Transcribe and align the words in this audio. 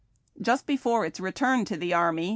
Just 0.41 0.65
before 0.65 1.05
its 1.05 1.19
return 1.19 1.63
to 1.65 1.77
the 1.77 1.93
army. 1.93 2.29